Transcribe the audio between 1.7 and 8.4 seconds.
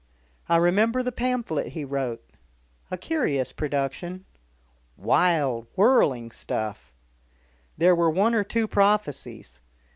he wrote a curious production. Wild, whirling stuff. There were one